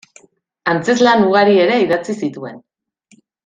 [0.73, 2.61] Antzezlan ugari ere idatzi zituen.